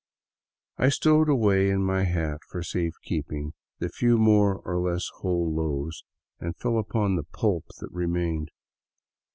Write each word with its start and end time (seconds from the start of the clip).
I 0.79 0.89
stowed 0.89 1.29
away 1.29 1.69
in 1.69 1.83
my 1.83 2.05
hat, 2.05 2.39
for 2.49 2.63
safe 2.63 2.95
keeping, 3.03 3.53
the 3.77 3.87
few 3.87 4.17
more 4.17 4.55
or 4.57 4.79
less 4.79 5.07
whole 5.17 5.53
loaves, 5.53 6.03
and 6.39 6.57
fell 6.57 6.79
upon 6.79 7.17
the 7.17 7.23
pulp 7.23 7.65
that 7.81 7.91
remained. 7.91 8.49